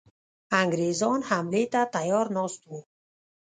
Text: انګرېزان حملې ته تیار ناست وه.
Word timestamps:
انګرېزان 0.61 1.19
حملې 1.29 1.63
ته 1.73 1.81
تیار 1.95 2.27
ناست 2.35 2.61
وه. 2.69 2.79